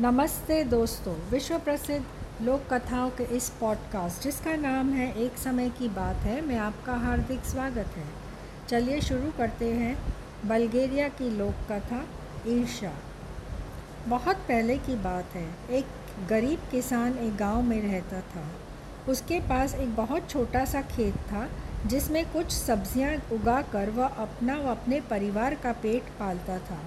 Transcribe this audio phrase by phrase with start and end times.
[0.00, 5.88] नमस्ते दोस्तों विश्व प्रसिद्ध लोक कथाओं के इस पॉडकास्ट जिसका नाम है एक समय की
[5.88, 8.04] बात है, मैं आपका हार्दिक स्वागत है।
[8.68, 9.96] चलिए शुरू करते हैं
[10.48, 12.02] बल्गेरिया की लोक कथा
[12.46, 12.92] ईर्षा
[14.06, 15.84] बहुत पहले की बात है, एक
[16.28, 18.46] गरीब किसान एक गाँव में रहता था।
[19.08, 21.46] उसके पास एक बहुत छोटा सा खेत था,
[21.86, 26.80] जिसमें कुछ सब्ज़ियाँ उगाकर वह अपना व अपने परिवार का पेट पालता था।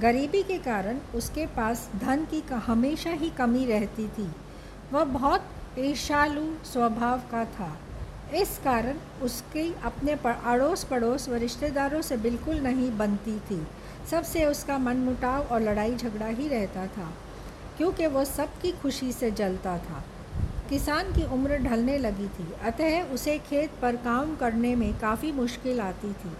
[0.00, 4.28] गरीबी के कारण उसके पास धन की हमेशा ही कमी रहती थी।
[4.92, 5.44] वह बहुत
[5.78, 7.76] ईर्षालु स्वभाव का था।
[8.34, 13.60] इस कारण उसकी अपने अड़ोस पड़ोस व रिश्तेदारों से बिल्कुल नहीं बनती थी।
[14.10, 17.10] सबसे उसका मन मुटाव और लड़ाई झगड़ा ही रहता था,
[17.78, 20.04] क्योंकि वह सबकी खुशी से जलता था।
[20.70, 25.80] किसान की उम्र ढलने लगी थी, अतः उसे खेत पर काम करने में काफ़ी मुश्किल
[25.80, 26.32] आती थी।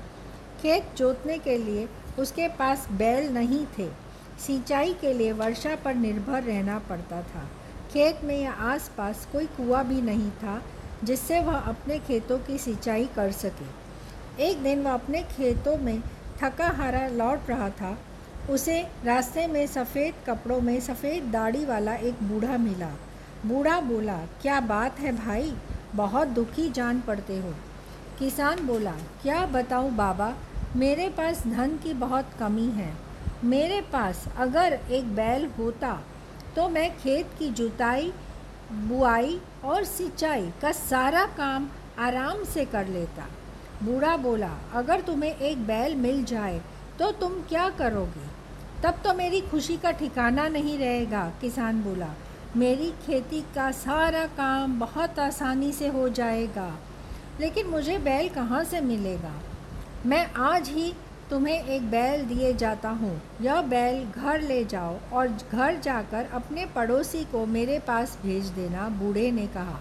[0.60, 3.88] खेत जोतने के लिए उसके पास बैल नहीं थे।
[4.46, 7.48] सिंचाई के लिए वर्षा पर निर्भर रहना पड़ता था।
[7.92, 10.62] खेत में या आसपास कोई कुआँ भी नहीं था,
[11.04, 16.02] जिससे वह अपने खेतों की सिंचाई कर सके। एक दिन वह अपने खेतों में
[16.42, 17.98] थका हारा लौट रहा था।
[18.50, 22.90] उसे रास्ते में सफ़ेद कपड़ों में सफ़ेद दाढ़ी वाला एक बूढ़ा मिला।
[23.46, 25.54] बूढ़ा बोला, क्या बात है भाई?
[25.94, 27.54] बहुत दुखी जान पड़ते हो।
[28.18, 28.92] किसान बोला,
[29.22, 30.34] क्या बताऊँ बाबा?
[30.76, 32.92] मेरे पास धन की बहुत कमी है।
[33.44, 35.92] मेरे पास अगर एक बैल होता
[36.56, 38.12] तो मैं खेत की जुताई,
[38.72, 43.26] बुआई और सिंचाई का सारा काम आराम से कर लेता।
[43.82, 46.60] बूढ़ा बोला, अगर तुम्हें एक बैल मिल जाए
[46.98, 48.26] तो तुम क्या करोगे?
[48.82, 52.14] तब तो मेरी खुशी का ठिकाना नहीं रहेगा, किसान बोला।
[52.56, 56.72] मेरी खेती का सारा काम बहुत आसानी से हो जाएगा,
[57.40, 59.34] लेकिन मुझे बैल कहाँ से मिलेगा?
[60.06, 60.94] मैं आज ही
[61.30, 66.66] तुम्हें एक बैल दिए जाता हूँ। यह बैल घर ले जाओ और घर जाकर अपने
[66.66, 69.80] पड़ोसी को मेरे पास भेज देना, बूढ़े ने कहा।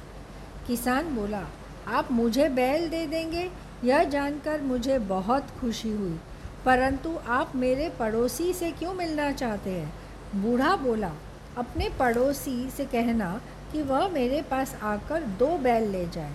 [0.68, 1.44] किसान बोला,
[1.88, 3.52] आप मुझे बैल दे देंगे?
[3.83, 6.20] यह जानकर मुझे बहुत खुशी हुई।
[6.66, 9.94] परंतु आप मेरे पड़ोसी से क्यों मिलना चाहते हैं?
[10.36, 11.11] बूढ़ा बोला,
[11.58, 13.42] अपने पड़ोसी से कहना
[13.73, 16.33] कि वह मेरे पास आकर दो बैल ले जाए।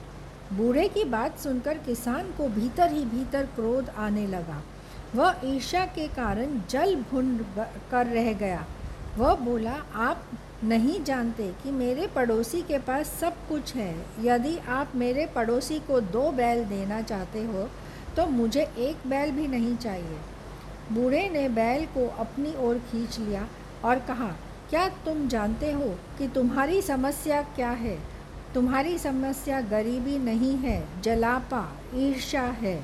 [0.53, 4.63] बूढ़े की बात सुनकर किसान को भीतर ही भीतर क्रोध आने लगा।
[5.15, 7.37] वह ईर्ष्या के कारण जल भुन
[7.91, 8.65] कर रह गया।
[9.19, 10.25] वह बोला, आप
[10.65, 16.01] नहीं जानते कि मेरे पड़ोसी के पास सब कुछ है। यदि आप मेरे पड़ोसी को
[16.01, 17.69] दो बैल देना चाहते हो
[18.17, 20.19] तो मुझे एक बैल भी नहीं चाहिए
[20.93, 23.47] बूढ़े ने बैल को अपनी ओर खींच लिया
[23.85, 24.27] और कहा,
[24.71, 27.97] क्या तुम जानते हो कि तुम्हारी समस्या क्या है?
[28.55, 31.61] तुम्हारी समस्या गरीबी नहीं है, जलापा,
[31.95, 32.77] ईर्ष्या है।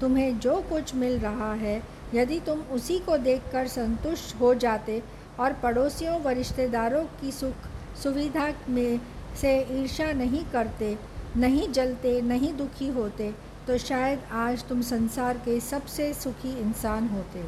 [0.00, 1.82] तुम्हें जो कुछ मिल रहा है,
[2.14, 5.02] यदि तुम उसी को देखकर संतुष्ट हो जाते
[5.40, 7.68] और पड़ोसियों व रिश्तेदारों की सुख
[8.02, 9.00] सुविधा में
[9.40, 10.96] से ईर्ष्या नहीं करते,
[11.36, 13.32] नहीं जलते, नहीं दुखी होते
[13.66, 17.44] तो शायद आज तुम संसार के सबसे सुखी इंसान होते।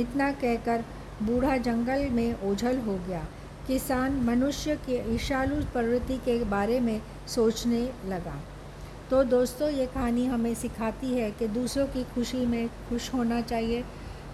[0.00, 0.84] इतना कहकर
[1.22, 3.24] बूढ़ा जंगल में ओझल हो गया।
[3.66, 8.40] किसान मनुष्य के ईशालु प्रवृत्ति के बारे में सोचने लगा।
[9.10, 13.84] तो दोस्तों, ये कहानी हमें सिखाती है कि दूसरों की खुशी में खुश होना चाहिए,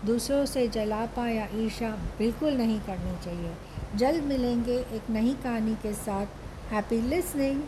[0.05, 3.53] दूसरों से जलापा या ईर्षा बिल्कुल नहीं करनी चाहिए।
[3.97, 6.27] जल्द मिलेंगे एक नई कहानी के साथ।
[6.73, 7.63] Happy listening.